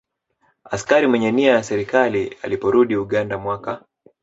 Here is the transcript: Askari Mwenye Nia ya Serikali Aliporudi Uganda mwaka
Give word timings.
Askari 0.63 1.07
Mwenye 1.07 1.31
Nia 1.31 1.51
ya 1.53 1.63
Serikali 1.63 2.35
Aliporudi 2.43 2.95
Uganda 2.95 3.37
mwaka 3.37 3.85